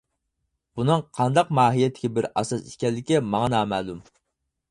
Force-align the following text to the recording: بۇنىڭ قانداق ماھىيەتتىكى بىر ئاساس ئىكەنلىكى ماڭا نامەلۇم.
بۇنىڭ 0.79 1.03
قانداق 1.17 1.51
ماھىيەتتىكى 1.59 2.11
بىر 2.17 2.27
ئاساس 2.31 2.65
ئىكەنلىكى 2.71 3.23
ماڭا 3.35 3.49
نامەلۇم. 3.57 4.01